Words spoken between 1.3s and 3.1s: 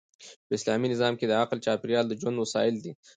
عقل چاپېریال د ژوند وسایل يي.